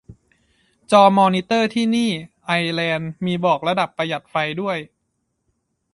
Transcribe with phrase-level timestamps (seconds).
[0.91, 2.11] จอมอนิเตอร์ที่นี่
[2.45, 4.77] ไอร์แลนด์ มีบอกระดับประหยัดไฟด้วย